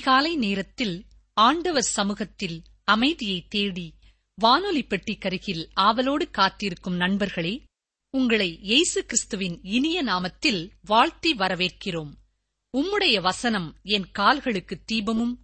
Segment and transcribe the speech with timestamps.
[0.00, 3.94] அதிகாலை நேரத்தில் ஆண்டவர் சமூகத்தில் அமைதியை தேடி
[4.34, 7.62] வானொலி பெட்டிக்கருகில் ஆவலோடு காத்திருக்கும் நண்பர்களே
[8.10, 12.12] உங்களை இயேசு கிறிஸ்துவின் இனிய நாமத்தில் வாழ்த்தி வரவேற்கிறோம்.
[12.78, 15.34] உம்முடைய வசனம் என் கால்களுக்கு தீபமும்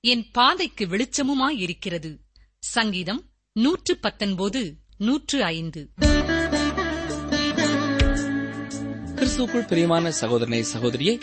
[0.00, 2.18] என் பாதைக்கு வெளிச்சமுமாயிருக்கிறது.
[2.58, 5.90] சங்கீதம் நூற்று பத்தொன்பது நூற்று ஐந்து.
[9.14, 11.20] கிறிஸ்துக்குள் பிரியமான சகோதரனை சகோதரியே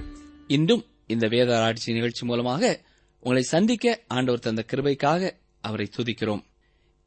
[0.48, 2.82] இன்றும் இந்த வேத ஆட்சி நிகழ்ச்சி மூலமாக
[3.20, 5.32] உங்களை சந்திக்க ஆண்டவர் தந்த கிருபைக்காக
[5.62, 6.44] அவரை துதிக்கிறோம்.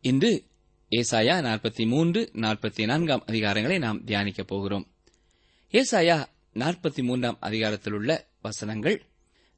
[0.00, 0.32] இன்று
[0.90, 4.86] ஏசாயா நாற்பத்தி மூன்று நாற்பத்தி நான்காம் அதிகாரங்களை நாம் தியானிக்கப் போகிறோம்.
[5.72, 6.18] ஏசாயா
[6.54, 8.98] நாற்பத்தி மூன்றாம் அதிகாரத்தில் உள்ள வசனங்கள்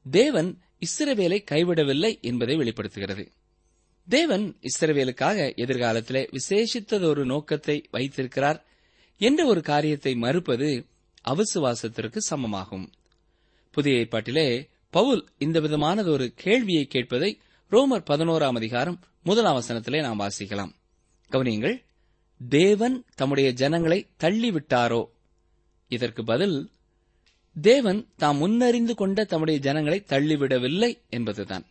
[0.09, 3.31] தேவன் இஸ்ரவேலை கைவிடவில்லை என்பதை வெளிப்படுத்துகிறது.
[4.07, 8.65] தேவன் இஸ்ரவேலுக்காக எதிர்காலத்திலே விசேஷித்ததொரு நோக்கத்தை வைத்திருக்கிறார்.
[9.17, 10.85] என்ற ஒரு காரியத்தை மறுப்பது
[11.27, 12.87] அவசுவாசத்திற்கு சமமாகும்.
[13.77, 17.37] புதிய ஏற்பாட்டிலே பவுல் இந்த விதமானது ஒரு கேள்வியை கேட்பதை
[17.71, 20.71] ரோமர் பதினோராம் அதிகாரம் முதலாம் வசனத்திலே நாம் வாசிக்கலாம்.
[21.31, 21.83] கவனியுங்கள்
[22.49, 25.09] தேவன் தம்முடைய ஜனங்களை தள்ளிவிட்டாரோ?
[25.87, 26.69] இதற்கு பதில்
[27.61, 31.65] தேவன் தாம் முன்னறிந்து கொண்ட தம்முடைய ஜனங்களை தள்ளிவிடவில்லை என்பதுதான்.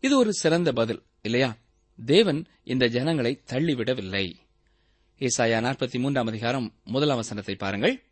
[0.00, 1.56] இது ஒரு சிறந்த பதில் இல்லையா?
[2.06, 4.34] தேவன் இந்த ஜனங்களை தள்ளிவிடவில்லை.
[5.18, 8.02] ஏசாயா நாற்பத்தி மூன்றாம் அதிகாரம் முதல் அவசனத்தை பாருங்கள்.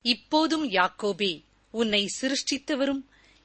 [0.00, 3.02] இப்போதும் யாக்கோபே உன்னை சிருஷ்டித்தவரும்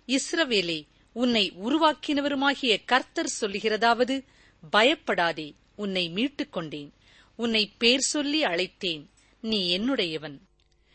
[0.07, 4.25] இஸ்ரவேலே உன்னை உருவாக்கினவருமாகிய கர்த்தர் சொல்லுகிறதாவது
[4.69, 6.93] பயப்படாதே உன்னை மீட்டுக் கொண்டேன்
[7.35, 9.09] உன்னை பேர் சொல்லி அழைத்தேன்.
[9.41, 10.39] நீ என்னுடையவன்.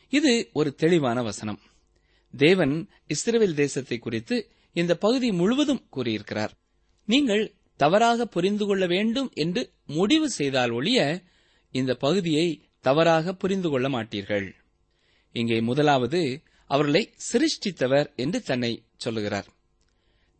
[0.09, 1.61] இது ஒரு தெளிவான வசனம்.
[2.37, 6.53] தேவன் இஸ்ரேல் தேசத்தை குறித்து இந்த பகுதி முழுவதும் கூறியிருக்கிறார்.
[7.05, 11.23] நீங்கள் தவறாக புரிந்து கொள்ள வேண்டும் என்று முடிவு செய்தால் ஒழிய
[11.71, 14.53] இந்த பகுதியை தவறாக புரிந்து கொள்ள மாட்டீர்கள்.
[15.33, 19.47] இங்கே முதலாவது அவர்களை சிருஷ்டித்தவர் என்று தன்னை சொல்லுகிறார்.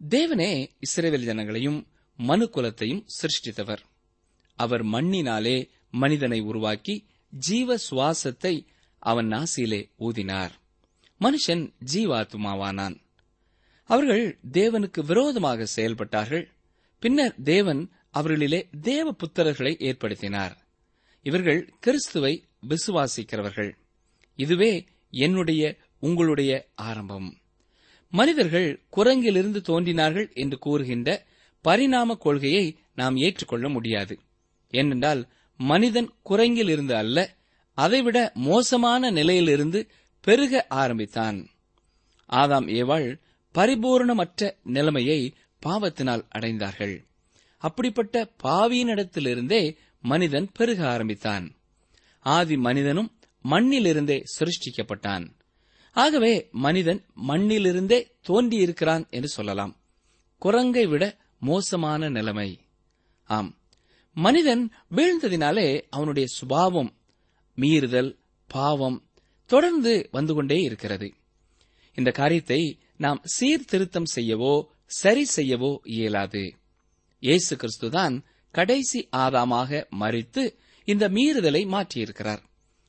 [0.09, 3.83] தேவனே இஸ்ரேவேல் ஜனங்களையும் மனு குலத்தையும் சிருஷ்டித்தவர்.
[4.57, 8.67] அவர் மண்ணினாலே மனிதனை உருவாக்கி ஜீவ சுவாசத்தை
[8.99, 10.51] அவன் நாசியிலே ஊதினார்.
[11.21, 12.97] மனுஷன் ஜீவாத்மாவானான்.
[13.85, 16.47] அவர்கள் தேவனுக்கு விரோதமாக செயல்பட்டார்கள்.
[17.01, 20.57] பின்னர் தேவன் அவர்களிலே தேவ புத்திரர்களை ஏற்படுத்தினார்.
[21.23, 23.73] இவர்கள் கிறிஸ்துவை விசுவாசிக்கிறவர்கள்.
[24.37, 27.39] இதுவே என்னுடைய உங்களுடைய ஆரம்பம்.
[28.11, 31.27] மனிதர்கள் குரங்கிலிருந்து தோன்றினார்கள் என்று கூறுகின்ற
[31.61, 34.19] பரிணாம கொள்கையை நாம் ஏற்றுக்கொள்ள முடியாது.
[34.71, 37.37] ஏனென்றால் மனிதன் குரங்கிலிருந்து அல்ல
[37.75, 41.49] அதைவிட மோசமான நிலையிலிருந்து பெருக ஆரம்பித்தான்.
[42.29, 43.21] ஆதாம் ஏவாள்
[43.55, 45.35] பரிபூர்ணமற்ற நிலைமையை
[45.67, 47.07] பாவத்தினால் அடைந்தார்கள்.
[47.59, 51.55] அப்படிப்பட்ட பாவியினிடத்திலிருந்தே மனிதன் பெருக ஆரம்பித்தான்.
[52.21, 53.19] ஆதி மனிதனும்
[53.51, 55.38] மண்ணிலிருந்தே சிருஷ்டிக்கப்பட்டான்.
[55.99, 57.99] ஆகவே மனிதன் மண்ணிலிருந்தே
[58.29, 59.73] தோன்றியிருக்கிறான் என்று சொல்லலாம்.
[60.39, 61.05] குரங்கை விட
[61.39, 62.51] மோசமான நிலைமை.
[63.25, 63.51] ஆம்.
[64.15, 64.63] மனிதன்
[64.95, 66.91] வீழ்ந்ததினாலே அவனுடைய சுபாவம்
[67.57, 68.11] மீறுதல்
[68.47, 68.99] பாவம்
[69.47, 71.09] தொடர்ந்து வந்து கொண்டே இருக்கிறது.
[71.95, 72.61] இந்த காரியத்தை
[72.97, 74.55] நாம் சீர்திருத்தம் செய்யவோ
[74.87, 76.45] சரி செய்யவோ இயலாது.
[77.19, 82.43] இயேசு கிறிஸ்துதான் கடைசி ஆதாமாக மறித்து இந்த மீறுதலை மாற்றியிருக்கிறார்.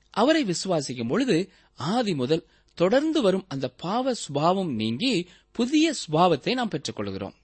[0.10, 2.48] அவரை விசுவாசிக்கும் பொழுது ஆதி முதல்
[2.80, 5.14] தொடர்ந்து வரும் அந்த பாவ சுபாவம் நீங்கி
[5.52, 7.38] புதிய சுபாவத்தை நாம் பெற்றுக்கொள்கிறோம்.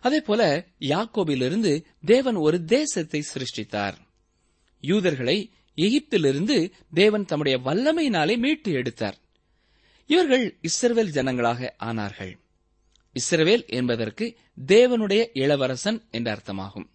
[0.00, 0.42] அதேபோல
[0.80, 1.72] யாக்கோபிலிருந்து
[2.04, 3.96] தேவன் ஒரு தேசத்தை சிருஷ்டித்தார்.
[4.80, 5.38] யூதர்களை
[5.76, 6.56] எகிப்திலிருந்து
[6.94, 9.18] தேவன் தம்முடைய வல்லமையினாலே மீட்டு எடுத்தார்.
[10.06, 12.34] இவர்கள் இஸ்ரவேல் ஜனங்களாக ஆனார்கள்.
[13.16, 14.26] இஸ்ரவேல் என்பதற்கு
[14.66, 16.88] தேவனுடைய இளவரசன் என்ற அர்த்தமாகும்.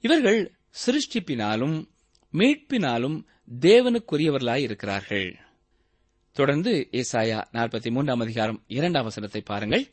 [0.00, 0.40] இவர்கள்
[0.86, 1.76] சிருஷ்டிப்பினாலும்
[2.32, 3.18] மீட்பினாலும்
[3.60, 5.30] தேவனுக்குரியவர்களாயிருக்கிறார்கள்.
[6.32, 9.90] தொடர்ந்து ஏசாயா நாற்பத்தி மூன்றாம் அதிகாரம் இரண்டாம் வசனத்தை பாருங்கள்.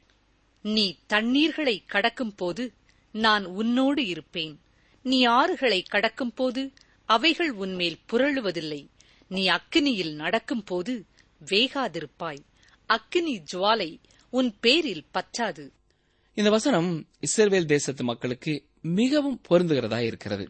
[0.61, 2.73] நீ தண்ணீர்களை கடக்கும் போது
[3.11, 4.59] நான் உன்னோடு இருப்பேன்.
[5.03, 6.71] நீ ஆறுகளை கடக்கும் போது
[7.05, 8.89] அவைகள் உன்மேல் புரளுவதில்லை.
[9.27, 11.05] நீ அக்கினியில் நடக்கும் போது
[11.45, 12.43] வேகாதிருப்பாய்.
[12.85, 13.99] அக்கினி ஜுவாலை
[14.29, 15.69] உன் பேரில் பற்றாது.
[16.33, 20.49] இந்த வசனம் இஸ்ரவேல் தேசத்து மக்களுக்கு மிகவும் பொருந்துகிறதா இருக்கிறது.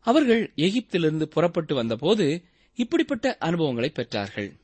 [0.00, 2.44] அவர்கள் எகிப்திலிருந்து புறப்பட்டு வந்தபோது
[2.74, 4.56] இப்படிப்பட்ட அனுபவங்களை பெற்றார்கள்.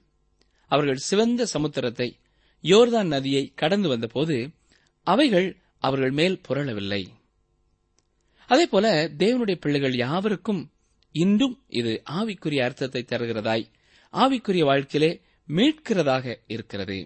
[0.75, 2.09] அவர்கள் சிவந்த சமுத்திரத்தை
[2.65, 4.37] யோர்தான் நதியை கடந்து வந்தபோது
[5.06, 5.49] அவைகள்
[5.79, 7.03] அவர்கள் மேல் புரளவில்லை.
[8.49, 8.87] அதேபோல
[9.19, 10.62] தேவனுடைய பிள்ளைகள் யாவருக்கும்
[11.15, 13.65] இன்றும் இது ஆவிக்குரிய அர்த்தத்தை தருகிறதாய்
[14.15, 15.11] ஆவிக்குரிய வாழ்க்கையிலே
[15.49, 16.99] மீட்கிறதாக இருக்கிறது.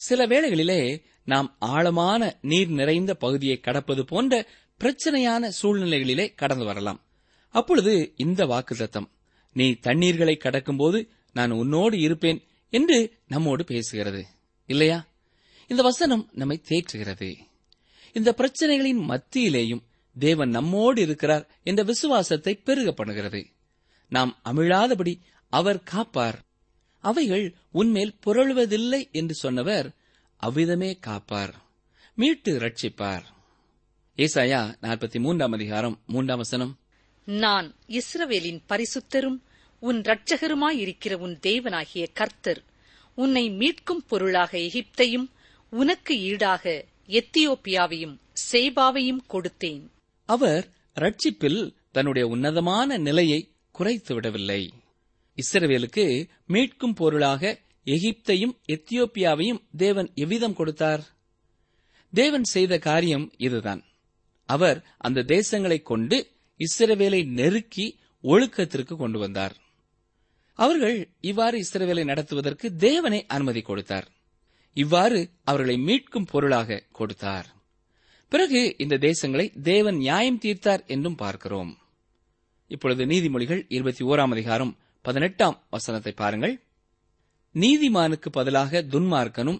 [0.00, 0.80] சில வேளைகளிலே
[1.24, 4.34] நாம் ஆழமான நீர் நிறைந்த பகுதியை கடப்பது போன்ற
[4.80, 7.00] பிரச்சனையான சூழ்நிலைகளிலே கடந்து வரலாம்.
[7.54, 9.08] அப்பொழுது இந்த வாக்குத்தத்தம்
[9.56, 10.98] நீ தண்ணீர்களை கடக்கும்போது
[11.36, 14.22] நான் உன்னோடு இருப்பேன் என்று நம்மோடு பேசுகிறது.
[14.66, 15.06] இல்லையா?
[15.66, 17.36] இந்த வசனம் நம்மை தேற்றுகிறது.
[18.12, 19.82] இந்த பிரச்சனைகளின் மத்தியிலேயும்
[20.18, 23.44] தேவன் நம்மோடு இருக்கிறார் என்ற விசுவாசத்தை பெருக பண்ணுகிறது.
[24.08, 25.18] நாம் அமிழாதபடி
[25.48, 26.44] அவர் காப்பார்.
[27.00, 29.94] அவைகள் உன்மேல் புரளுவதில்லை என்று சொன்னவர்
[30.36, 31.54] அவ்விதமே காப்பார்.
[32.14, 33.22] மீட்டு ரட்சிப்பார்
[34.16, 36.78] ஏசாயா நாற்பத்தி மூன்றாம் அதிகாரம் மூன்றாம் வசனம்.
[37.24, 39.40] நான் இஸ்ரவேலின் பரிசுத்தரும்
[39.78, 42.62] உன் இரட்சகருமாயிருக்கிற உன் தேவனாகிய கர்த்தர்
[43.14, 45.30] உன்னை மீட்கும் பொருளாக எகிப்தையும்
[45.70, 48.18] உனக்கு ஈடாக எத்தியோப்பியாவையும்
[48.52, 49.88] சேபாவையும் கொடுத்தேன்.
[50.24, 54.68] அவர் ரட்சிப்பில் தன்னுடைய உன்னதமான நிலையை குறைத்துவிடவில்லை
[55.36, 61.02] இஸ்ரவேலுக்கு மீட்கும் பொருளாக எகிப்தையும் எத்தியோப்பியாவையும் தேவன் எவ்விதம் கொடுத்தார்?
[62.12, 63.84] தேவன் செய்த காரியம் இதுதான்.
[64.46, 66.30] அவர் அந்த தேசங்களை கொண்டு
[66.60, 69.56] இஸ்ரவேலை நெருக்கி ஒழுக்கத்திற்கு கொண்டு வந்தார்.
[70.54, 74.08] அவர்கள் இவ்வாறு இஸ்ரவேலை நடத்துவதற்கு தேவனை அனுமதி கொடுத்தார்.
[74.72, 77.46] இவ்வாறு அவர்களை மீட்கும் பொருளாக கொடுத்தார்.
[78.28, 81.78] பிறகு இந்த தேசங்களை தேவன் நியாயம் தீர்த்தார் என்றும் பார்க்கிறோம்.
[82.66, 86.62] இப்பொழுது நீதிமொழிகள் இருபத்தி ஓராம் அதிகாரம் பதினெட்டாம் வசனத்தை பாருங்கள்.
[87.52, 89.58] நீதிமானுக்கு பதிலாக துன்மார்க்கனும்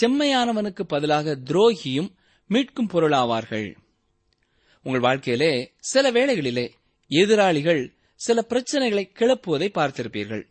[0.00, 2.14] செம்மையானவனுக்கு பதிலாக துரோகியும்
[2.48, 3.76] மீட்கும் பொருளாவார்கள்.
[4.82, 6.70] உங்கள் வாழ்க்கையிலே சில வேளைகளிலே
[7.08, 10.44] எதிராளிகள் சில பிரச்சனைகளை கிளப்புவதை பார்த்திருப்பீர்கள்.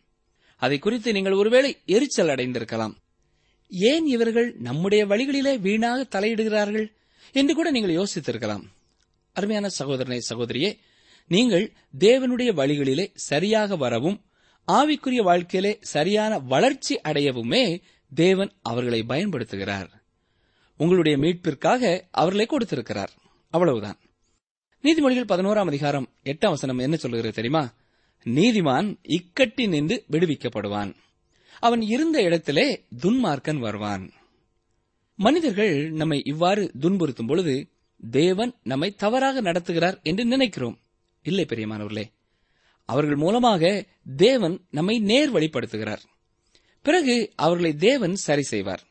[0.58, 2.94] அதை குறித்து நீங்கள் ஒருவேளை எரிச்சல் அடைந்திருக்கலாம்.
[3.70, 6.88] ஏன் இவர்கள் நம்முடைய வழிகளிலே வீணாக தலையிடுகிறார்கள்
[7.34, 8.64] என்று கூட நீங்கள் யோசித்திருக்கலாம்.
[9.34, 10.78] அருமையான சகோதரனை சகோதரியே
[11.28, 14.22] நீங்கள் தேவனுடைய வழிகளிலே சரியாக வரவும்
[14.68, 17.82] ஆவிக்குரிய வாழ்க்கையிலே சரியான வளர்ச்சி அடையவுமே
[18.16, 19.90] தேவன் அவர்களை பயன்படுத்துகிறார்.
[20.78, 23.12] உங்களுடைய மீட்பிற்காக அவர்களை கொடுத்திருக்கிறார்.
[23.50, 24.00] அவ்வளவுதான்.
[24.86, 27.74] நீதிமொழிகள் பதினோராம் அதிகாரம் எட்டாம் வசனம் என்ன சொல்லுகிறது தெரியுமா?
[28.24, 30.96] நீதிமான் இக்கட்டி நின்று விடுவிக்கப்படுவான்.
[31.60, 34.12] அவன் இருந்த இடத்திலே துன்மார்க்கன் வருவான்.
[35.16, 37.68] மனிதர்கள் நம்மை இவ்வாறு துன்புறுத்தும் பொழுது
[38.12, 40.80] தேவன் நம்மை தவறாக நடத்துகிறார் என்று நினைக்கிறோம்.
[41.24, 42.04] இல்லை பெரியமானவர்களே.
[42.86, 43.86] அவர்கள் மூலமாக
[44.16, 46.02] தேவன் நம்மை நேர் வழிப்படுத்துகிறார்.
[46.82, 48.84] பிறகு அவர்களை தேவன் சரி செய்வார்.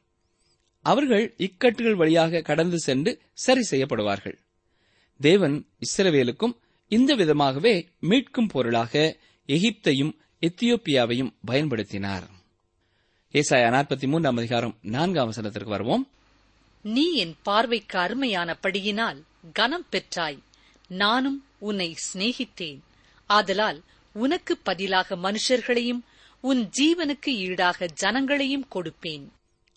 [0.82, 4.42] அவர்கள் இக்கட்டுகள் வழியாக கடந்து சென்று சரி செய்யப்படுவார்கள்.
[5.20, 6.56] தேவன் இஸ்ரவேலுக்கும்
[6.88, 9.16] இந்த விதமாகவே மீட்கும் பொருளாக
[9.46, 12.22] எகிப்தையும் எத்தியோப்பியாவையும் பயன்படுத்தினார்.
[13.32, 16.08] ஏசாயா நாற்பத்தி மூன்றாம் அதிகாரம் நான்காம் வசனத்திற்கு வருவோம்.
[16.82, 19.22] நீ என் பார்வைக்கு அருமையானபடியினால்
[19.52, 20.38] கனம் பெற்றாய்.
[20.88, 22.80] நானும் உன்னை சிநேகித்தேன்.
[23.26, 23.82] ஆதலால்
[24.12, 26.00] உனக்கு பதிலாக மனுஷர்களையும்
[26.40, 29.28] உன் ஜீவனுக்கு ஈடாக ஜனங்களையும் கொடுப்பேன்.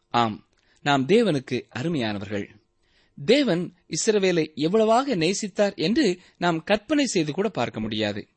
[0.10, 0.46] ஆம்
[0.82, 2.50] நாம் தேவனுக்கு அருமையானவர்கள்.
[3.26, 8.28] தேவன் இஸ்ரவேலை எவ்வளவாக நேசித்தார் என்று நாம் கற்பனை செய்து கூட பார்க்க முடியாது.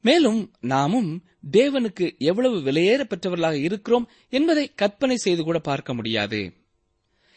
[0.00, 6.52] மேலும் நாமும் தேவனுக்கு எவ்வளவு விலையேற பெற்றவர்களாக இருக்கிறோம் என்பதை கற்பனை செய்து கூட பார்க்க முடியாது.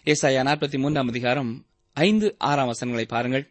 [0.05, 3.49] ஏசாயா நாற்பத்தி மூன்றாம் அதிகாரம் ஐந்து ஆறாம் வசனங்களை பாருங்கள்.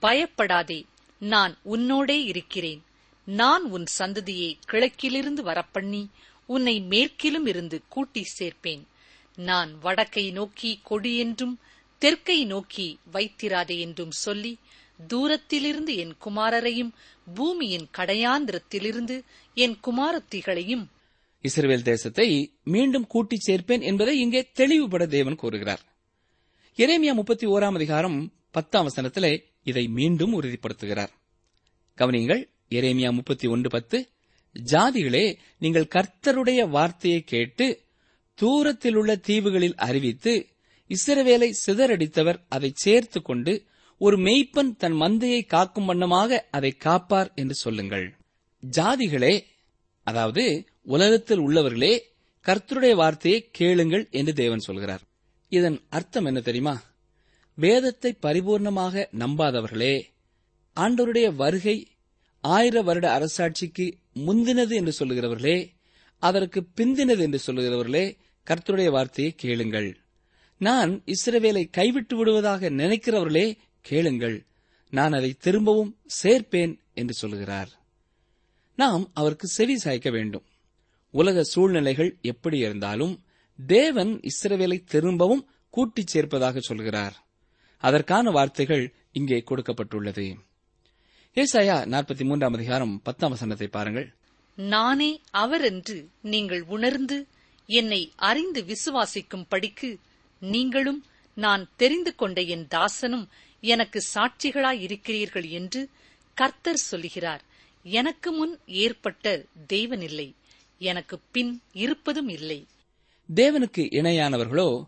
[0.00, 0.84] பயப்படாதே
[1.18, 2.82] நான் உன்னோடே இருக்கிறேன்.
[3.24, 6.08] நான் உன் சந்ததியை கிழக்கிலிருந்து வரப்பண்ணி
[6.46, 8.82] உன்னை மேற்கிலும் இருந்து கூட்டி சேர்ப்பேன்.
[9.36, 11.58] நான் வடக்கை நோக்கி கொடி என்றும்
[12.02, 14.58] தெற்கை நோக்கி வைத்திராதே என்றும் சொல்லி
[15.06, 16.92] தூரத்திலிருந்து என் குமாரரையும்
[17.34, 19.22] பூமியின் கடையாந்திரத்திலிருந்து
[19.54, 20.84] என் குமாரத்திகளையும்
[21.40, 25.82] இஸ்ரேல் தேசத்தை மீண்டும் கூட்டிச் சேர்ப்பேன் என்பதை இங்கே தெளிவுபட தேவன் கூறுகிறார்.
[26.76, 31.12] எரேமியா முப்பத்தி ஓராம் அதிகாரம் பத்தாம் வசனத்திலே இதை மீண்டும் உறுதிப்படுத்துகிறார்.
[31.98, 34.10] கவனியங்கள் எரேமியா முப்பத்தி ஒன்று பத்து
[34.72, 37.66] ஜாதிகளே நீங்கள் கர்த்தருடைய வார்த்தையை கேட்டு
[38.34, 40.51] தூரத்தில் உள்ள தீவுகளில் அறிவித்து
[40.94, 43.52] இஸ்ரவேலை சிதறடித்தவர் அதை சேர்த்து கொண்டு
[44.00, 48.06] ஒரு மெய்ப்பன் தன் மந்தையை காக்கும் வண்ணமாக அதை காப்பார் என்று சொல்லுங்கள்.
[48.62, 49.34] ஜாதிகளே
[50.06, 50.44] அதாவது
[50.82, 51.92] உலகத்தில் உள்ளவர்களே
[52.46, 55.02] கர்த்தருடைய வார்த்தையை கேளுங்கள் என்று தேவன் சொல்கிறார்.
[55.48, 56.74] இதன் அர்த்தம் என்ன தெரியுமா?
[57.58, 59.94] வேதத்தை பரிபூர்ணமாக நம்பாதவர்களே
[60.76, 61.76] ஆண்டவருடைய வருகை
[62.44, 63.86] ஆயிர வருட அரசாட்சிக்கு
[64.26, 65.58] முந்தினது என்று சொல்லுகிறவர்களே
[66.22, 68.04] அதற்கு பிந்தினது என்று சொல்லுகிறவர்களே
[68.46, 69.90] கர்த்தருடைய வார்த்தையை கேளுங்கள்.
[70.62, 74.46] நான் இஸ்ரவேலை கைவிட்டு விடுவதாக நினைக்கிறவர்களே கேளுங்கள்.
[74.90, 77.68] நான் அதை திரும்பவும் சேர்ப்பேன் என்று சொல்கிறார்.
[78.76, 80.44] நாம் அவருக்கு செவி சாய்க்க வேண்டும்.
[81.10, 83.22] உலக சூழ்நிலைகள் எப்படி இருந்தாலும்
[83.66, 87.26] தேவன் இஸ்ரவேலை திரும்பவும் கூட்டிச் சேர்ப்பதாக சொல்கிறார்.
[87.78, 90.36] அதற்கான வார்த்தைகள் இங்கே கொடுக்கப்பட்டுள்ளது.
[91.34, 94.14] ஏசாயா நாற்பத்தி மூன்றாம் அதிகாரம் பத்தாம் வசனத்தை பாருங்கள்.
[94.56, 97.26] நானே அவர் என்று நீங்கள் உணர்ந்து
[97.66, 99.98] என்னை அறிந்து விசுவாசிக்கும் படிக்கு
[100.42, 103.28] நீங்களும் நான் தெரிந்து கொண்ட என் தாசனும்
[103.60, 105.88] எனக்கு சாட்சிகளாயிருக்கிறீர்கள் என்று
[106.34, 107.42] கர்த்தர் சொல்லுகிறார்
[107.82, 110.34] எனக்கு முன் ஏற்பட்ட தேவனில்லை.
[110.78, 112.66] எனக்கு பின் இருப்பதும் இல்லை.
[113.34, 114.84] தேவனுக்கு இணையானவர்களோ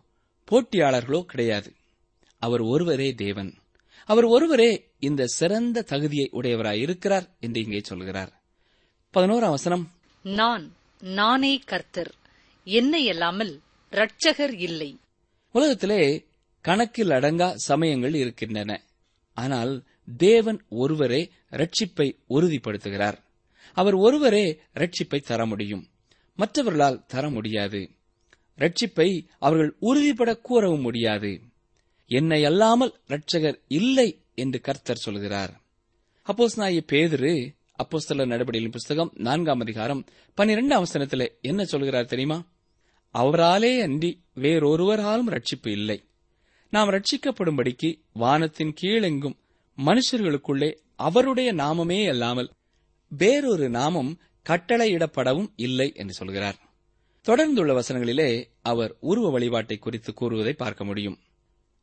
[0.51, 1.73] போட்டியாளர்களோ கிடையாது.
[2.39, 3.53] அவர் ஒருவரே தேவன்.
[4.05, 8.41] அவர் ஒருவரே இந்த சிறந்த தகுதியை உடையவராய் இருக்கிறார் என்று இங்கே சொல்கிறார்.
[9.13, 9.91] பதினோராம் வசனம்.
[10.21, 12.13] நான் நானே கர்த்தர்.
[12.63, 13.59] என்னை அல்லாமல்
[13.91, 14.97] இரட்சகர் இல்லை.
[15.55, 16.25] உலகத்திலே
[16.61, 18.81] கணக்கில் அடங்கா சமயங்கள் இருக்கின்றன.
[19.33, 19.83] ஆனால்
[20.17, 23.17] தேவன் ஒருவரே ரட்சிப்பை உறுதிப்படுத்துகிறார்.
[23.73, 25.87] அவர் ஒருவரே ரட்சிப்பை தர முடியும்.
[26.35, 27.89] மற்றவர்களால் தர முடியாது.
[28.57, 31.41] ரட்சிப்பை அவர்கள் உறுதிப்பட கூறவும் முடியாது.
[32.07, 35.61] என்னை அல்லாமல் ரட்சகர் இல்லை என்று கர்த்தர் சொல்கிறார்.
[36.27, 40.05] அப்போஸ் நாய பேதிரு அப்போஸ்தல நடவடிக்கையின் புஸ்தகம் நான்காம் அதிகாரம்
[40.37, 42.45] பன்னிரெண்டாம் அவசரத்தில் என்ன சொல்கிறார் தெரியுமா?
[43.17, 46.03] அவராலே அன்றி வேறொருவராலும் ரட்சிப்பு இல்லை.
[46.69, 49.35] நாம் ரட்சிக்கப்படும்படிக்கு வானத்தின் கீழெங்கும்
[49.77, 52.51] மனுஷர்களுக்குள்ளே அவருடைய நாமமே அல்லாமல்
[53.09, 54.19] வேறொரு நாமம்
[54.49, 56.55] கட்டளையிடப்படவும் இல்லை என்று சொல்கிறார்.
[57.27, 61.19] தொடர்ந்துள்ள வசனங்களிலே அவர் உருவ வழிபாட்டை குறித்து கூறுவதை பார்க்க முடியும்.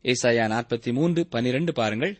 [0.03, 2.19] ஏசாயா நாற்பத்தி மூன்று பனிரெண்டு பாருங்கள்.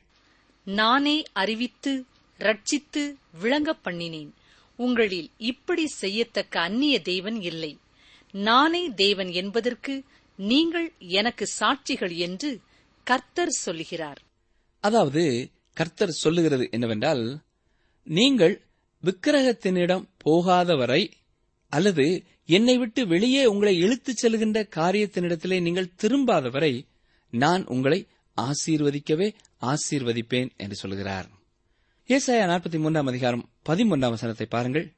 [0.65, 2.05] நானே அறிவித்து
[2.39, 4.31] ரட்சித்து விளங்கப் பண்ணினேன்.
[4.77, 7.79] உங்களில் இப்படி செய்யத்தக்க அந்நிய தெய்வன் இல்லை.
[8.33, 10.05] நானே தேவன் என்பதற்கு
[10.37, 12.61] நீங்கள் எனக்கு சாட்சிகள் என்று
[13.05, 14.21] கர்த்தர் சொல்லுகிறார்.
[14.81, 17.41] அதாவது கர்த்தர் சொல்லுகிறது என்னவென்றால்
[18.03, 18.61] நீங்கள்
[19.03, 21.11] விக்கிரகத்தினிடம் போகாதவரை
[21.69, 26.87] அல்லது என்னை விட்டு வெளியே உங்களை இழுத்துச் செல்கின்ற காரியத்தினிடத்திலே நீங்கள் திரும்பாதவரை
[27.31, 31.29] நான் உங்களை ஆசீர்வதிக்கவே ஆசீர்வதிப்பேன் என்று சொல்கிறார்.
[32.09, 34.93] ஏசாயா நாற்பத்தி மூன்றாம் அதிகாரம் பதிமூன்றாம் வசனத்தை பாருங்கள்.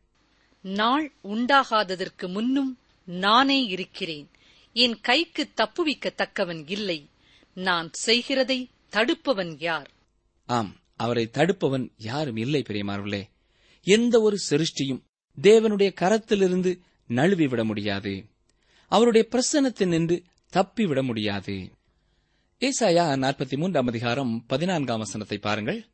[0.61, 4.31] நாள் உண்டாகாததற்கு முன்னும் நானே இருக்கிறேன்.
[4.73, 7.09] என் கைக்கு தப்புவிக்கத்தக்கவன் இல்லை.
[7.55, 9.91] நான் செய்கிறதை தடுப்பவன் யார்?
[10.47, 13.23] ஆம் அவரை தடுப்பவன் யாரும் இல்லை பெரியமார்களே.
[13.83, 15.03] எந்த ஒரு சிருஷ்டியும்
[15.43, 18.25] தேவனுடைய கரத்திலிருந்து நழுவிவிட முடியாது.
[18.89, 21.71] அவருடைய பிரசன்னத்தில் நின்று தப்பிவிட முடியாது.
[22.61, 25.87] ஏசாயா நாற்பத்தி மூன்றாம் அதிகாரம் பதினான்காம் வசனத்தை பாருங்கள்.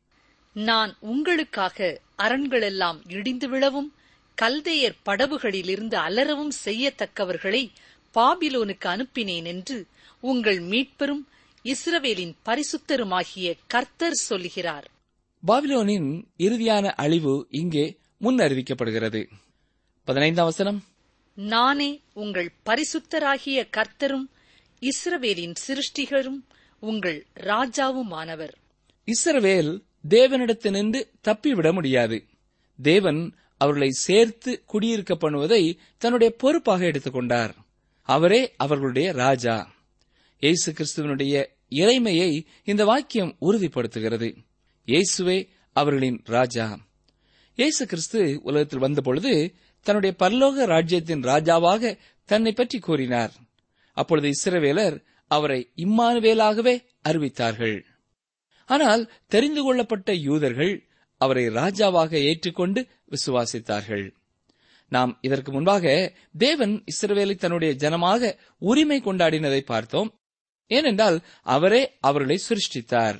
[0.53, 3.95] நான் உங்களுக்காக அரண்களெல்லாம் இடிந்து விழவும்
[4.41, 7.69] கல்தேயர் படவுகளிலிருந்து அலறவும் செய்யத்தக்கவர்களை
[8.15, 9.85] பாபிலோனுக்கு அனுப்பினேன் என்று
[10.21, 11.27] உங்கள் மீட்பெரும்
[11.63, 14.87] இஸ்ரவேலின் பரிசுத்தருமாகிய கர்த்தர் சொல்கிறார்
[15.47, 19.27] பாபிலோனின் இறுதியான அழிவு இங்கே முன் அறிவிக்கப்படுகிறது.
[20.03, 20.83] பதினைந்தாம் வசனம்.
[21.33, 24.27] நானே உங்கள் பரிசுத்தராகிய கர்த்தரும்
[24.81, 26.41] இஸ்ரவேலின் சிருஷ்டிகரும்
[26.79, 28.53] உங்கள் ராஜாவுமானவர்.
[29.07, 32.25] இஸ்ரவேல் தேவனிடத்தினின்று தப்பிவிட முடியாது.
[32.79, 33.21] தேவன்
[33.61, 35.63] அவர்களை சேர்த்து குடியிருக்க பண்ணுவதை
[36.01, 37.53] தன்னுடைய பொறுப்பாக எடுத்துக்கொண்டார்.
[38.09, 39.55] அவரே அவர்களுடைய ராஜா.
[40.43, 41.35] இயேசு கிறிஸ்துவனுடைய
[41.81, 42.31] இறைமையை
[42.71, 44.29] இந்த வாக்கியம் உறுதிப்படுத்துகிறது.
[44.87, 45.37] இயேசுவே
[45.75, 46.65] அவர்களின் ராஜா.
[47.57, 49.33] இயேசு கிறிஸ்து உலகத்தில் வந்தபொழுது
[49.85, 51.93] தன்னுடைய பரலோக ராஜ்யத்தின் ராஜாவாக
[52.29, 53.33] தன்னை பற்றி கூறினார்.
[53.97, 54.97] அப்பொழுது இஸ்ரவேலர்
[55.31, 56.75] அவரை இம்மானுவேலாகவே
[57.09, 57.77] அறிவித்தார்கள்.
[58.69, 59.03] ஆனால்
[59.33, 60.73] தெரிந்து கொள்ளப்பட்ட யூதர்கள்
[61.21, 64.11] அவரை ராஜாவாக ஏற்றுக்கொண்டு விசுவாசித்தார்கள்.
[64.87, 70.19] நாம் இதற்கு முன்பாக தேவன் இஸ்ரவேலை தன்னுடைய ஜனமாக உரிமை கொண்டாடினதை பார்த்தோம்.
[70.67, 73.19] ஏனென்றால் அவரே அவர்களை சிருஷ்டித்தார்.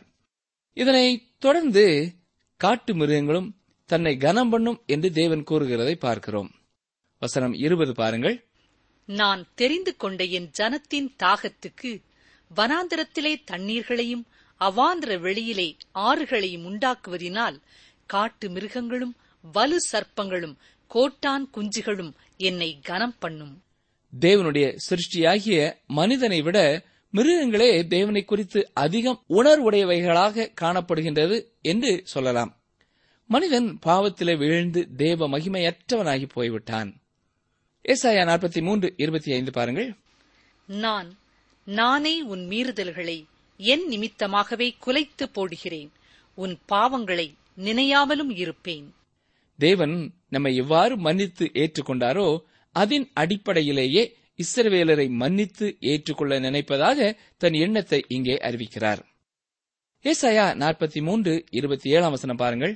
[0.74, 2.14] இதனை தொடர்ந்து
[2.58, 6.52] காட்டு மிருகங்களும் தன்னை கனம் பண்ணும் என்று தேவன் கூறுகிறதை பார்க்கிறோம்.
[7.20, 8.46] வசனம் இருபது பாருங்கள்.
[9.06, 12.04] நான் தெரிந்து கொண்ட என் ஜனத்தின் தாகத்துக்கு
[12.56, 14.24] வனாந்திரத்திலே தண்ணீர்களையும்
[14.60, 17.58] அவாந்திர வெளியிலே ஆறுகளையும் உண்டாக்குவதினால்
[18.06, 20.56] காட்டு மிருகங்களும் வலு சர்ப்பங்களும்
[20.88, 23.64] கோட்டான் குஞ்சுகளும் என்னை கனம் பண்ணும்.
[24.20, 26.84] தேவனுடைய சிருஷ்டியாகிய மனிதனை விட
[27.14, 32.62] மிருகங்களே தேவனை குறித்து அதிகம் உணர்வுடையவைகளாக காணப்படுகின்றது என்று சொல்லலாம்.
[33.28, 37.02] மனிதன் பாவத்திலே வீழ்ந்து தேவ மகிமையற்றவனாகி போய்விட்டான்.
[37.88, 39.96] ஏசாயா நாற்பத்தி மூன்று இருபத்தி ஐந்து பாருங்கள்.
[40.66, 41.18] நான்
[41.66, 43.26] நானே உன் மீறுதல்களை
[43.58, 45.90] என் நிமித்தமாகவே குலைத்து போடுகிறேன்.
[46.36, 48.94] உன் பாவங்களை நினையாமலும் இருப்பேன்.
[49.66, 52.28] தேவன் நம்மை எவ்வாறு மன்னித்து ஏற்றுக்கொண்டாரோ
[52.76, 54.04] அதன் அடிப்படையிலேயே
[54.38, 59.02] இஸ்ரவேலரை மன்னித்து ஏற்றுக்கொள்ள நினைப்பதாக தன் எண்ணத்தை இங்கே அறிவிக்கிறார்.
[60.04, 62.74] ஏசாயா நாற்பத்தி மூன்று இருபத்தி ஏழாம் வசனம் பாருங்கள்.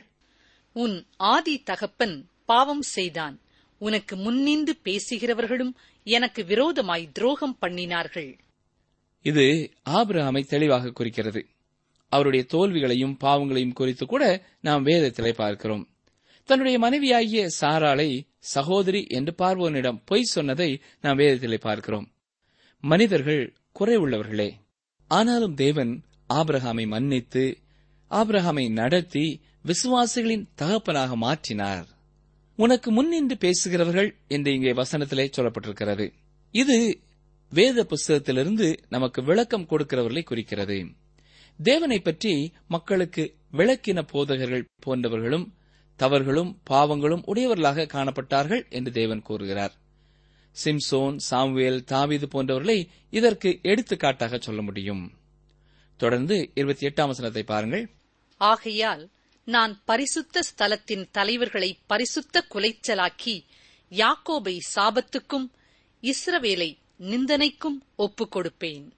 [0.73, 3.35] உன் ஆதி தகப்பன் பாவம் செய்தான்.
[3.81, 5.73] உனக்கு முன்னின்று பேசுகிறவர்களும்
[6.03, 8.31] எனக்கு விரோதமாய் துரோகம் பண்ணினார்கள்.
[9.23, 9.45] இது
[9.89, 11.41] ஆபிரகாமை தெளிவாக குறிக்கிறது.
[12.11, 14.23] அவருடைய தோல்விகளையும் பாவங்களையும் குறித்து கூட
[14.61, 15.85] நாம் வேதத்திலே பார்க்கிறோம்.
[16.45, 22.11] தன்னுடைய மனைவியாகிய சாராளை சகோதரி என்று பார்வோனிடம் பொய் சொன்னதை நாம் வேதத்திலே பார்க்கிறோம்.
[22.81, 24.51] மனிதர்கள் குறைவுள்ளவர்களே.
[25.07, 27.57] ஆனாலும் தேவன் ஆபிரகாமை மன்னித்து
[28.09, 31.85] ஆபிரகாமை நடத்தி விசுவாசிகளின் தகப்பனாக மாற்றினார்.
[32.55, 36.13] உனக்கு முன்னின்று பேசுகிறவர்கள் என்று இங்கே வசனத்திலே சொல்லப்பட்டிருக்கிறது.
[36.51, 36.99] இது
[37.49, 40.85] வேத புஸ்தகத்திலிருந்து நமக்கு விளக்கம் கொடுக்கிறவர்களை குறிக்கிறது.
[41.63, 45.53] தேவனை பற்றி மக்களுக்கு விளக்கின போதகர்கள் போன்றவர்களும்
[45.95, 49.73] தவறுகளும் பாவங்களும் உடையவர்களாக காணப்பட்டார்கள் என்று தேவன் கூறுகிறார்.
[50.63, 55.11] சிம்சோன் சாமுவேல் தாவீது போன்றவர்களை இதற்கு எடுத்துக்காட்டாக சொல்ல முடியும்.
[55.97, 57.89] தொடர்ந்து இருபத்தி எட்டாம் வசனத்தை பாருங்கள்.
[58.37, 59.09] ஆகையால்
[59.43, 63.43] நான் பரிசுத்த ஸ்தலத்தின் தலைவர்களை பரிசுத்த குலைச்சலாக்கி
[63.89, 65.49] யாக்கோபை சாபத்துக்கும்
[66.01, 68.91] இஸ்ரவேலை நிந்தனைக்கும் ஒப்புக் கொடுப்பேன்.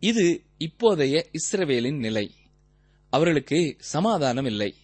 [0.00, 2.34] இது இப்போதைய இஸ்ரவேலின் நிலை.
[3.10, 4.74] அவர்களுக்கு சமாதானம் இல்லை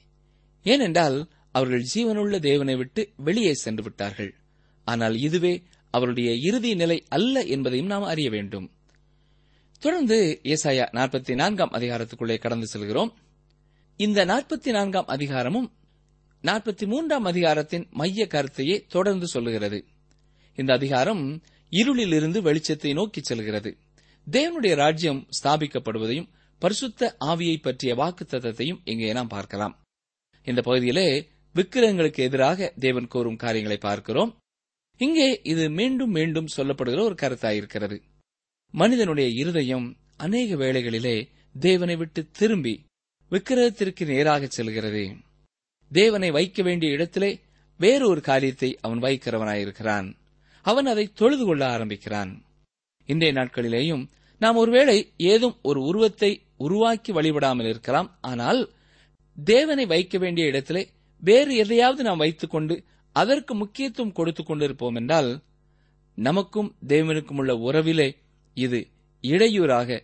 [0.62, 4.34] ஏனென்றால் அவர்கள் ஜீவனுள்ள தேவனை விட்டு வெளியே சென்று விட்டார்கள்.
[4.84, 8.72] ஆனால் இதுவே அவருடைய இறுதி நிலை அல்ல என்பதையும் நாம் அறிய வேண்டும்.
[9.78, 13.18] தொடர்ந்து ஏசாயா நாற்பத்தி நான்காம் அதிகாரத்துக்குள்ளே கடந்து செல்கிறோம்.
[13.96, 15.72] இந்த நாற்பத்தி நான்காம் அதிகாரமும்
[16.42, 19.84] நாற்பத்தி மூன்றாம் அதிகாரத்தின் மைய கருத்தையே தொடர்ந்து சொல்லுகிறது.
[20.56, 21.42] இந்த அதிகாரம்
[21.72, 23.76] இருளிலிருந்து வெளிச்சத்தை நோக்கி செல்கிறது.
[24.30, 29.74] தேவனுடைய ராஜ்யம் ஸ்தாபிக்கப்படுவதையும் பரிசுத்த ஆவியை பற்றிய வாக்குத்தத்தத்தையும் இங்கே நாம் பார்க்கலாம்.
[30.46, 34.36] இந்த பகுதியிலே விக்கிரகங்களுக்கு எதிராக தேவன் கூறும் காரியங்களை பார்க்கிறோம்.
[35.00, 37.96] இங்கே இது மீண்டும் மீண்டும் சொல்லப்படுகிற ஒரு கருத்தாயிருக்கிறது.
[38.74, 39.86] மனிதனுடைய இருதயம்
[40.16, 42.74] அநேக வேளைகளிலே தேவனை விட்டு திரும்பி
[43.30, 45.04] விக்கிரகத்திற்கு நேராக செல்கிறது.
[45.90, 47.40] தேவனை வைக்க வேண்டிய இடத்திலே
[47.80, 50.08] வேறொரு காரியத்தை அவன் வைக்கிறவனாயிருக்கிறான்.
[50.62, 52.32] அவன் அதை தொழுது கொள்ள ஆரம்பிக்கிறான்.
[53.06, 54.04] இன்றைய நாட்களிலேயும்
[54.38, 58.18] நாம் ஒருவேளை ஏதும் ஒரு உருவத்தை உருவாக்கி வழிபடாமல் இருக்கலாம்.
[58.20, 58.60] ஆனால்
[59.44, 60.82] தேவனை வைக்க வேண்டிய இடத்திலே
[61.20, 62.84] வேறு எதையாவது நாம் வைத்துக்கொண்டு
[63.16, 65.40] அதற்கு முக்கியத்துவம் கொடுத்துக் கொண்டிருப்போம் என்றால்
[66.14, 68.08] நமக்கும் தேவனுக்கும் உள்ள உறவிலே
[68.54, 68.88] இது
[69.20, 70.02] இடையூறாக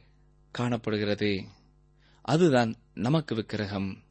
[0.51, 1.45] காணப்படுகிறது.
[2.23, 4.03] அதுதான் நமக்கு விக்கிரகம்.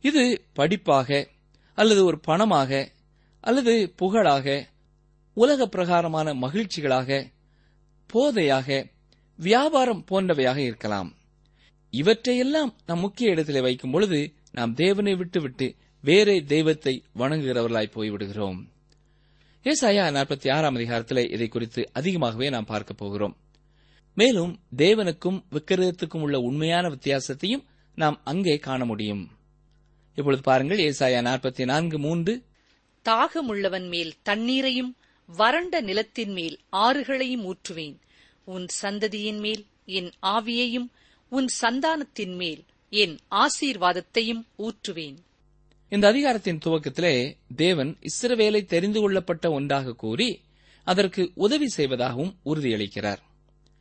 [0.00, 1.26] இது படிப்பாக
[1.74, 2.88] அல்லது ஒரு பணமாக
[3.40, 4.68] அல்லது புகழாக
[5.34, 7.30] உலக பிரகாரமான மகிழ்ச்சிகளாக
[8.12, 8.90] போதையாக
[9.36, 11.16] வியாபாரம் போன்றவையாக இருக்கலாம்.
[11.90, 18.58] இவற்றையெல்லாம் நாம் முக்கிய இடத்திலே வைக்கும் பொழுது நாம் தேவனை விட்டுவிட்டு வேறே தெய்வத்தை வணங்குகிறவர்களாய் போய்விடுகிறோம்.
[19.64, 23.36] ஏசாயா நாற்பத்தி ஆறாம் அதிகாரத்திலே இதை குறித்து அதிகமாகவே நாம் பார்க்க போகிறோம்.
[24.14, 27.64] மேலும் தேவனுக்கும் விக்கிரகத்துக்கும் உள்ள உண்மையான வித்தியாசத்தையும்
[27.94, 29.30] நாம் அங்கே காண முடியும்.
[30.14, 32.42] இப்பொழுது பாருங்கள் ஏசாயா நாற்பத்தி நான்கு மூன்று.
[33.04, 37.96] தாகமுள்ளவன் மேல் தண்ணீரையும் வறண்ட நிலத்தின் மேல் ஆறுகளையும் ஊற்றுவேன்.
[38.44, 40.90] உன் சந்ததியின் மேல் என் ஆவியையும்
[41.28, 45.16] உன் சந்தானத்தின் மேல் என் ஆசீர்வாதத்தையும் ஊற்றுவேன்.
[45.94, 50.40] இந்த அதிகாரத்தின் துவக்கத்திலே தேவன் இஸ்ரவேலை தெரிந்து கொள்ளப்பட்ட ஒன்றாக கூறி
[50.86, 53.20] அதற்கு உதவி செய்வதாகவும் உறுதியளிக்கிறார்.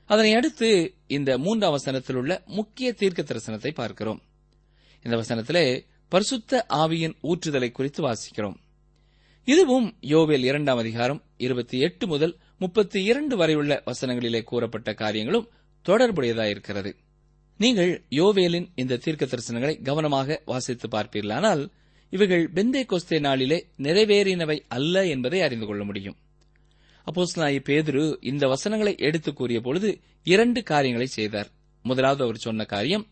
[0.05, 0.69] அதனை அடுத்து
[1.07, 4.21] இந்த மூன்றாம் வசனத்தில் உள்ள முக்கிய தீர்க்க தரிசனத்தை பார்க்கிறோம்.
[5.03, 8.57] இந்த வசனத்திலே பரிசுத்த ஆவியின் ஊற்றுதலை குறித்து வாசிக்கிறோம்.
[9.45, 15.49] இதுவும் யோவேல் இரண்டாம் அதிகாரம் இருபத்தி எட்டு முதல் முப்பத்தி இரண்டு வரையுள்ள வசனங்களிலே கூறப்பட்ட காரியங்களும்
[15.85, 16.91] தொடர்புடையதாயிருக்கிறது
[17.57, 21.63] நீங்கள் யோவேலின் இந்த தீர்க்க தரிசனங்களை கவனமாக வாசித்து பார்ப்பீர்களானால்
[22.13, 26.15] இவைகள் பெந்தே கொஸ்தே நாளிலே நிறைவேறினவை அல்ல என்பதை அறிந்து கொள்ள முடியும்.
[27.07, 31.49] அப்போஸ்தலனாகிய பேதுரு இந்த வசனங்களை எடுத்து கூறிய பொழுது இரண்டு காரியங்களை செய்தார்.
[31.83, 33.05] முதலாவது அவர் சொன்ன காரியம்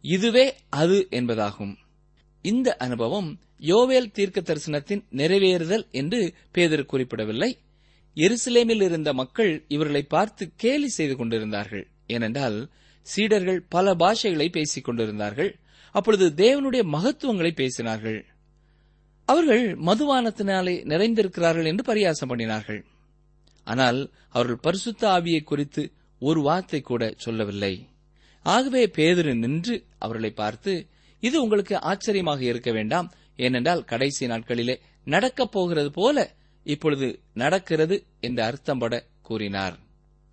[0.00, 1.76] இதுவே அது என்பதாகும்.
[2.42, 7.58] இந்த அனுபவம் யோவேல் தீர்க்க தரிசனத்தின் நிறைவேறுதல் என்று பேதர் குறிப்பிடவில்லை.
[8.16, 11.86] எருசலேமில் இருந்த மக்கள் இவர்களை பார்த்து கேலி செய்து கொண்டிருந்தார்கள்.
[12.06, 12.58] ஏனென்றால்
[13.02, 15.58] சீடர்கள் பல பாஷைகளை பேசிக் கொண்டிருந்தார்கள்.
[15.94, 18.20] அப்பொழுது தேவனுடைய மகத்துவங்களை பேசினார்கள்.
[19.24, 22.84] அவர்கள் மதுவானத்தினாலே நிறைந்திருக்கிறார்கள் என்று பரியாசம் பண்ணினார்கள்.
[23.64, 27.88] ஆனால் அவர்கள் பரிசுத்த ஆவியை குறித்து ஒரு வார்த்தை கூட சொல்லவில்லை.
[28.42, 30.86] ஆகவே பேதுரு நின்று அவர்களை பார்த்து
[31.20, 33.12] இது உங்களுக்கு ஆச்சரியமாக இருக்க வேண்டாம்.
[33.36, 36.34] ஏனென்றால் கடைசி நாட்களிலே நடக்கப் போகிறது போல
[36.64, 39.78] இப்பொழுது நடக்கிறது என்று அர்த்தம்பட கூறினார்.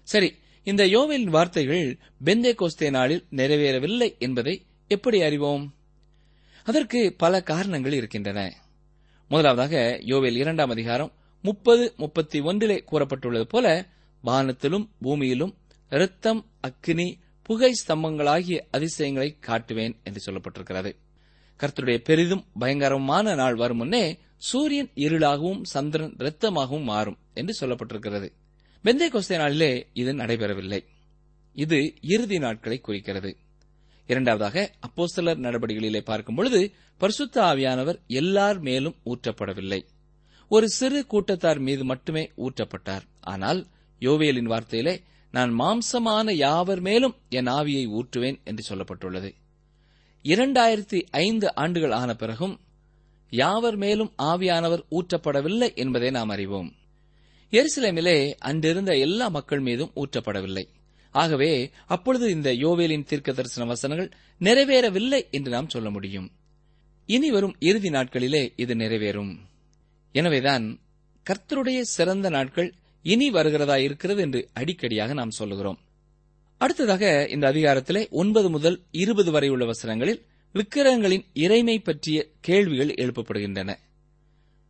[0.04, 5.76] சரி இந்த யோவேலின் வார்த்தைகள் பெந்தே கோஸ்தே நாளில் நிறைவேறவில்லை என்பதை எப்படி அறிவோம்?
[6.64, 8.61] அதற்கு பல காரணங்கள் இருக்கின்றன.
[9.32, 13.88] முதலாவதாக யோவேல் இரண்டாம் அதிகாரம் முப்பது முப்பத்தி ஒன்றிலே கூறப்பட்டுள்ளது போல
[14.24, 15.54] வானத்திலும் பூமியிலும்
[15.89, 20.96] இரத்தம் அக்கினி புகை ஸ்தம்பங்களாகிய அதிசயங்களை காட்டுவேன் என்று சொல்லப்பட்டிருக்கிறது.
[21.60, 28.32] கர்த்தருடைய பெரிதும் பயங்கரமான நாள் வரும் முன்னே சூரியன் இருளாகவும் சந்திரன் இரத்தமாகவும் மாறும் என்று சொல்லப்பட்டிருக்கிறது.
[28.84, 30.86] பெந்தை கொஸ்தே நாளிலே இது நடைபெறவில்லை.
[31.54, 33.38] இது இறுதி நாட்களை குறிக்கிறது.
[34.08, 39.86] இரண்டாவதாக அப்போஸ்தலர் நடவடிக்கைகளிலே பார்க்கும் பொழுது பரிசுத்த ஆவியானவர் எல்லார் மேலும் ஊற்றப்படவில்லை.
[40.48, 43.02] ஒரு சிறு கூட்டத்தார் மீது மட்டுமே ஊற்றப்பட்டார்.
[43.22, 43.68] ஆனால்
[44.00, 49.34] யோவேலின் வார்த்தையிலே நான் மாம்சமான யாவர் மேலும் என் ஆவியை ஊற்றுவேன் என்று சொல்லப்பட்டுள்ளது.
[50.24, 52.60] இரண்டாயிரத்தி ஐந்து ஆண்டுகள் ஆன பிறகும்
[53.30, 56.76] யாவர் மேலும் ஆவியானவர் ஊற்றப்படவில்லை என்பதை நாம் அறிவோம்.
[57.52, 60.66] எருசலேமிலே அன்றிருந்த எல்லா மக்கள் மீதும் ஊற்றப்படவில்லை.
[61.12, 66.32] ஆகவே அப்பொழுது இந்த யோவேலின் தீர்க்க தரிசன வசனங்கள் நிறைவேறவில்லை என்று நாம் சொல்ல முடியும்.
[67.06, 69.38] இனி வரும் இறுதி நாட்களிலே இது நிறைவேறும்.
[70.12, 70.80] எனவேதான்
[71.26, 75.80] கர்த்தருடைய சிறந்த நாட்கள் இனி வருகிறதா இருக்கிறது என்று அடிக்கடியாக நாம் சொல்லுகிறோம்.
[76.58, 80.22] அடுத்ததாக இந்த அதிகாரத்திலே ஒன்பது முதல் இருபது வரை உள்ள வசனங்களில்
[80.54, 83.76] விக்கிரகங்களின் இறைமை பற்றிய கேள்விகள் எழுப்பப்படுகின்றன.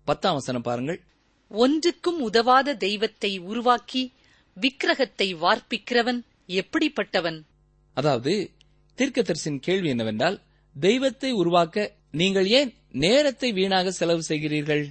[0.04, 1.02] பத்தாம் வசனம் பாருங்கள்.
[1.48, 4.14] ஒன்றுக்கும் உதவாத தெய்வத்தை உருவாக்கி
[4.54, 7.44] விக்கிரகத்தை வார்ப்பிக்கிறவன் எப்படிப்பட்டவன்?
[7.94, 8.52] அதாவது
[8.98, 10.42] தீர்க்கதரிசின் கேள்வி என்னவென்றால்
[10.80, 14.84] தெய்வத்தை உருவாக்க நீங்கள் ஏன் நேரத்தை வீணாக செலவு செய்கிறீர்கள்?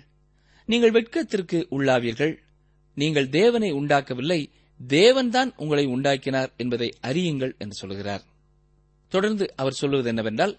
[0.68, 2.34] நீங்கள் வெட்கத்திற்கு உள்ளாவீர்கள்.
[2.94, 4.50] நீங்கள் தேவனை உண்டாக்கவில்லை.
[4.88, 8.22] தேவன்தான் உங்களை உண்டாக்கினார் என்பதை அறியுங்கள் என்று சொல்கிறார்.
[9.08, 10.58] தொடர்ந்து அவர் சொல்லுவது என்னவென்றால்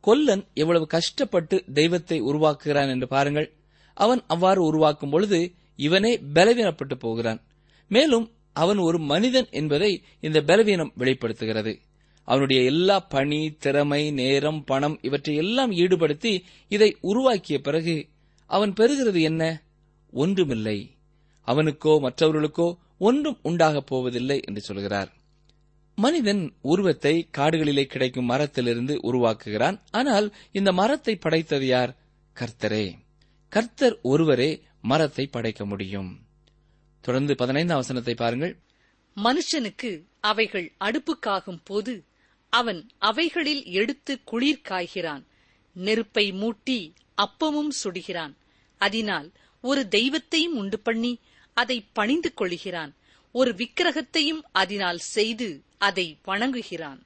[0.00, 3.52] கொல்லன் எவ்வளவு கஷ்டப்பட்டு தெய்வத்தை உருவாக்குகிறான் என்று பாருங்கள்.
[3.96, 7.40] அவன் அவ்வாறு உருவாக்கும் பொழுது இவனே பலவீனப்பட்டு போகிறான்.
[7.88, 11.72] மேலும் அவன் ஒரு மனிதன் என்பதை இந்த பலவீனம் வெளிப்படுத்துகிறது.
[12.28, 18.08] அவனுடைய எல்லா பணி திறமை நேரம் பணம் இவற்றை எல்லாம் ஈடுபடுத்தி இதை உருவாக்கிய பிறகு
[18.46, 19.62] அவன் பெறுகிறது என்ன?
[20.10, 20.96] ஒன்றுமில்லை.
[21.46, 25.12] அவனுக்கோ மற்றவர்களுக்கோ ஒன்றும் உண்டாகப் போவதில்லை என்று சொல்கிறார்.
[25.94, 29.80] மனிதன் உருவத்தை காடுகளிலே கிடைக்கும் மரத்திலிருந்து உருவாக்குகிறான்.
[29.90, 31.96] ஆனால் இந்த மரத்தை படைத்தது யார்?
[32.36, 32.94] கர்த்தரே.
[33.48, 36.26] கர்த்தர் ஒருவரே மரத்தை படைக்க முடியும்.
[37.00, 38.58] தொடர்ந்து பதினைந்தாம் வசனத்தை பாருங்கள்.
[39.16, 42.04] மனுஷனுக்கு அவைகள் அடுப்புக்காகும் போது
[42.50, 45.24] அவன் அவைகளில் எடுத்து குளிர் காய்கிறான்.
[45.72, 48.34] நெருப்பை மூட்டி அப்பமும் சுடுகிறான்.
[48.78, 51.18] அதனால் ஒரு தெய்வத்தையும் உண்டு பண்ணி
[51.54, 52.94] அதை பணிந்து கொள்கிறான்
[53.32, 56.98] ஒரு விக்கிரகத்தையும் அதனால் செய்து அதை வணங்குகிறான்.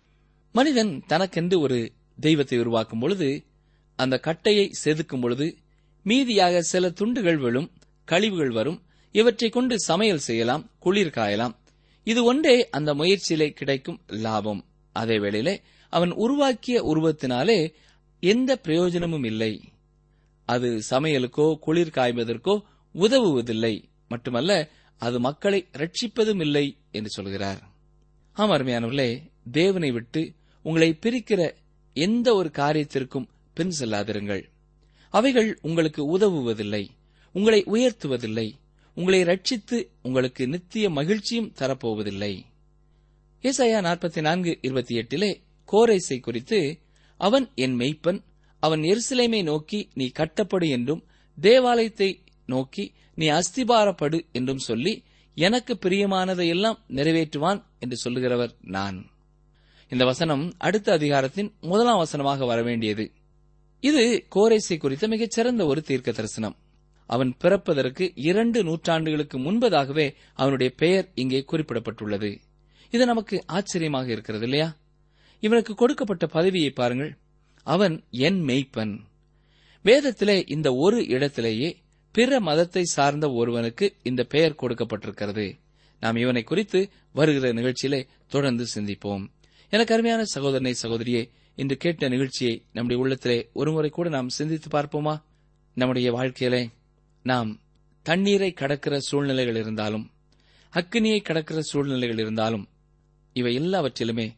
[0.53, 3.45] மனிதன் தனக்கென்று ஒரு தெய்வத்தை உருவாக்கும் பொழுது
[3.97, 5.57] அந்த கட்டையை செதுக்கும் பொழுது
[6.05, 7.71] மீதியாக சில துண்டுகள் விழும்
[8.05, 11.57] கழிவுகள் வரும் இவற்றை கொண்டு சமையல் செய்யலாம் குளிர் காயலாம்.
[12.05, 14.67] இது ஒன்றே அந்த முயற்சியிலே கிடைக்கும் லாபம்.
[14.93, 17.73] அதே வேளையிலே அவன் உருவாக்கிய உருவத்தினாலே
[18.21, 19.61] எந்த பிரயோஜனமும் இல்லை.
[20.45, 22.61] அது சமையலுக்கோ குளிர் காய்வதற்கோ
[22.95, 23.83] உதவுவதில்லை.
[24.09, 27.63] மட்டுமல்ல அது மக்களை ரட்சிப்பதும் இல்லை என்று சொல்கிறார்.
[28.33, 31.55] ஆம் அருமையானவர்களே தேவனை விட்டு உங்களை பிரிக்கிற
[31.93, 34.43] எந்த ஒரு காரியத்திற்கும் பின் செல்லாதிருங்கள்.
[35.09, 36.87] அவைகள் உங்களுக்கு உதவுவதில்லை
[37.33, 38.53] உங்களை உயர்த்துவதில்லை
[38.95, 42.43] உங்களை ரட்சித்து உங்களுக்கு நித்திய மகிழ்ச்சியும் தரப்போவதில்லை.
[43.43, 46.79] இசையா நாற்பத்தி நான்கு இருபத்தி எட்டிலே கோரேசை குறித்து
[47.17, 48.23] அவன் என் மெய்ப்பன்
[48.61, 51.05] அவன் எருசலேமை நோக்கி நீ கட்டப்படு என்றும்
[51.41, 55.03] தேவாலயத்தை நோக்கி நீ அஸ்திபாரப்படு என்றும் சொல்லி
[55.35, 59.11] எனக்கு பிரியமானதையெல்லாம் நிறைவேற்றுவான் என்று சொல்லுகிறவர் நான்.
[59.89, 63.13] இந்த வசனம் அடுத்த அதிகாரத்தின் முதலாம் வசனமாக வரவேண்டியது
[63.81, 66.57] இது கோரேசை குறித்த மிகச்சிறந்த ஒரு தீர்க்க தரிசனம்
[67.07, 72.39] அவன் பிறப்பதற்கு இரண்டு நூற்றாண்டுகளுக்கு முன்பதாகவே அவனுடைய பெயர் இங்கே குறிப்பிடப்பட்டுள்ளது.
[72.93, 74.77] இது நமக்கு ஆச்சரியமாக இருக்கிறது இல்லையா?
[75.41, 77.13] இவனுக்கு கொடுக்கப்பட்ட பதவியை பாருங்கள்.
[77.67, 79.01] அவன் என் மெய்ப்பன்
[79.85, 81.77] வேதத்திலே இந்த ஒரு இடத்திலேயே
[82.13, 85.47] பிற மதத்தை சார்ந்த ஒருவனுக்கு இந்த பெயர் கொடுக்கப்பட்டிருக்கிறது.
[86.01, 89.25] நாம் இவனை குறித்து வருகிற நிகழ்ச்சியிலே தொடர்ந்து சிந்திப்போம்.
[89.71, 95.15] எனக்கு அருமையான சகோதரனை சகோதரியே இன்று கேட்ட நிகழ்ச்சியை நம்முடைய உள்ளத்திலே ஒருமுறை கூட நாம் சிந்தித்து பார்ப்போமா?
[95.75, 96.71] நம்முடைய வாழ்க்கையிலே
[97.23, 97.51] நாம்
[98.03, 100.11] தண்ணீரை கடக்கிற சூழ்நிலைகள் இருந்தாலும்
[100.73, 102.69] அக்கினியை கடக்கிற சூழ்நிலைகள் இருந்தாலும்
[103.33, 104.37] இவை எல்லாவற்றிலுமே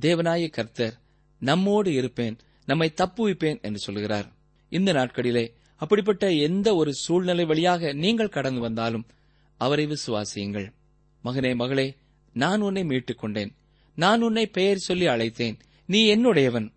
[0.00, 0.98] தேவனாய கர்த்தர்
[1.38, 4.32] நம்மோடு இருப்பேன் நம்மை தப்புவிப்பேன் என்று சொல்கிறார்.
[4.68, 9.06] இந்த நாட்களிலே அப்படிப்பட்ட எந்த ஒரு சூழ்நிலை வழியாக நீங்கள் கடந்து வந்தாலும்
[9.56, 10.72] அவரை விசுவாசியுங்கள்.
[11.24, 11.96] மகனே மகளே
[12.32, 13.54] நான் உன்னை மீட்டுக் கொண்டேன்
[13.94, 15.58] நான் உன்னை பெயர் சொல்லி அழைத்தேன்.
[15.86, 16.72] நீ என்னுடையவன்.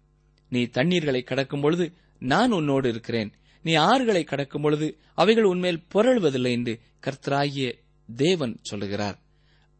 [0.49, 3.31] நீ தண்ணீர்களை கடக்கும் பொழுது நான் உன்னோடு இருக்கிறேன்.
[3.63, 7.73] நீ ஆறுகளை கடக்கும் பொழுது அவைகள் உன்மேல் புரளுவதில்லை என்று கர்த்தராகிய
[8.15, 9.19] தேவன் சொல்லுகிறார்.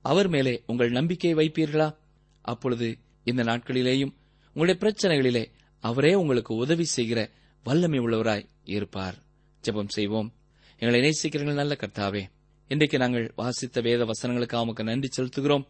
[0.10, 1.96] அவர் மேலே உங்கள் நம்பிக்கை வைப்பீர்களா?
[2.42, 4.14] அப்பொழுது இந்த நாட்களிலேயும்
[4.54, 5.44] உங்களுடைய பிரச்சனைகளிலே
[5.80, 7.30] அவரே உங்களுக்கு உதவி செய்கிற
[7.64, 9.16] வல்லமை உள்ளவராய் இருப்பார்.
[9.64, 10.34] ஜெபம் செய்வோம்.
[10.80, 12.24] எங்களை நேசிக்கிறீர்கள் நல்ல கர்த்தாவே
[12.68, 15.66] இன்றைக்கு நாங்கள் வாசித்த வேத வசனங்களுக்காக உமக்கு நன்றி செலுத்துகிறோம்.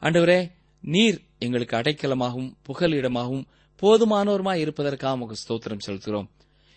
[0.00, 3.44] ஆண்டவரே நீர் எங்களுக்கு அடைக்கலமாகவும் புகலிடமாகவும்
[3.82, 6.28] போதுமானோருமாய் இருப்பதற்காக உமக்கு ஸ்தோத்திரம் செலுத்துகிறோம்.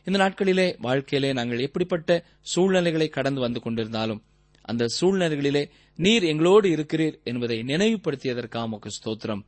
[0.03, 4.21] இந்த நாட்களிலே வாழ்க்கையிலே நாங்கள் எப்படிப்பட்ட சூழ்நிலைகளை கடந்து வந்து கொண்டிருந்தாலும்
[4.61, 5.69] அந்த சூழ்நிலைகளிலே
[5.99, 9.41] நீர் எங்களோடு இருக்கிறீர் என்பதை நினைவுபடுத்தியதற்காக உமக்கு ஸ்தோத்திரம்.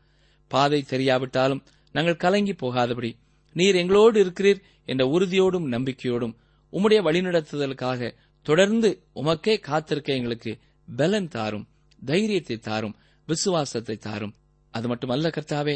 [0.51, 1.63] பாதை தெரியாவிட்டாலும்
[1.95, 3.11] நாங்கள் கலங்கி போகாதபடி
[3.55, 6.33] நீர் எங்களோடு இருக்கிறீர் என்ற உறுதியோடும் நம்பிக்கையோடும்
[6.73, 8.11] உம்முடைய வழிநடத்துதலுக்காக
[8.45, 10.51] தொடர்ந்து உமக்கே காத்திருக்க எங்களுக்கு
[10.87, 11.67] பலன் தாரும்
[12.05, 14.33] தைரியத்தை தாரும் விசுவாசத்தை தாரும்.
[14.73, 15.75] அது மட்டுமல்ல கர்த்தாவே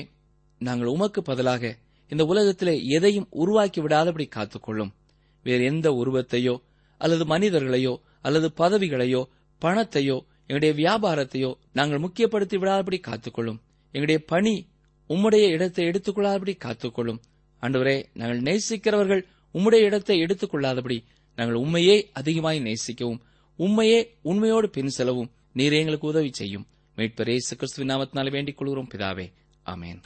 [0.62, 1.78] நாங்கள் உமக்கு பதிலாக
[2.12, 4.92] இந்த உலகத்திலே எதையும் உருவாக்கி விடாதபடி காத்துக்கொள்ளும்.
[5.46, 6.56] வேறு எந்த உருவத்தையோ
[7.02, 9.22] அல்லது மனிதர்களையோ அல்லது பதவிகளையோ
[9.62, 10.18] பணத்தையோ
[10.54, 13.60] எங்களுடைய வியாபாரத்தையோ நாங்கள் முக்கியப்படுத்தி விடாதபடி காத்துக்கொள்ளும்.
[13.94, 14.68] எங்களுடைய பணி
[15.10, 17.20] உம்முடைய இடத்தை எடுத்துக்கொள்ளாதபடி காத்துக்கொள்ளும்.
[17.63, 19.24] அன்றுவரே நாங்கள் நேசிக்கிறவர்கள்
[19.56, 20.98] உம்முடைய இடத்தை எடுத்துக்கொள்ளாதபடி
[21.36, 23.22] நாங்கள் உண்மையே அதிகமாய் நேசிக்கவும்
[23.60, 26.68] உண்மையே உண்மையோடு பின் செலவும் நீர் எங்களுக்கு உதவி செய்யும்.
[26.98, 28.92] மீட்பரே இயேசு கிறிஸ்துவின் நாமத்தினாலே வேண்டிக் கொள்கிறோம்.
[28.94, 29.28] பிதாவே
[29.66, 30.02] அமேன்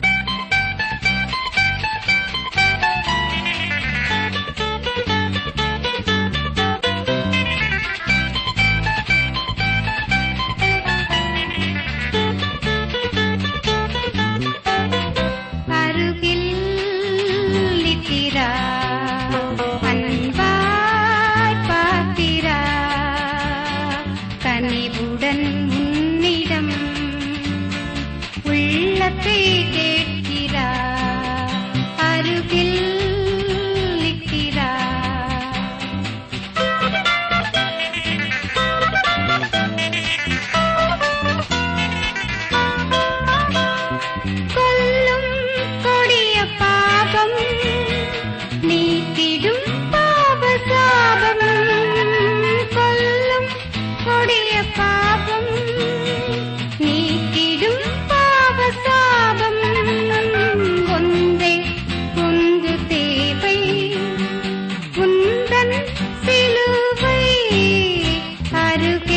[68.78, 69.17] प्यार के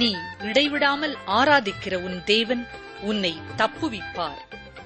[0.00, 2.66] நீ இடைவிடாமல் ஆராதிக்கிற உன் தேவன்
[3.00, 4.42] உன்னை தப்புவிப்பார்.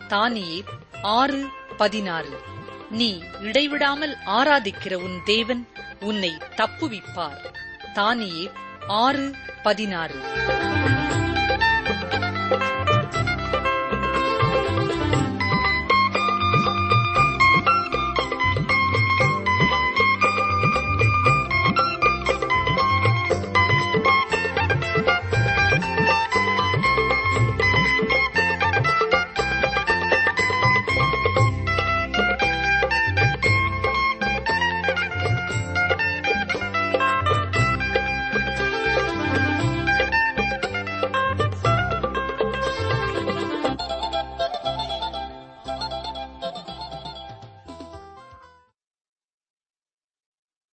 [0.09, 0.65] தானியே
[1.03, 1.47] ஆறு
[1.77, 2.41] பதினாறு.
[2.91, 5.69] நீ இடைவிடாமல் ஆராதிக்கிற உன் தேவன்
[6.01, 7.45] உன்னை தப்புவிப்பார்.
[7.93, 8.51] தானியே
[8.87, 10.17] ஆறு பதினாறு.